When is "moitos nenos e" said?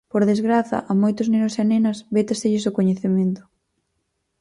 1.01-1.63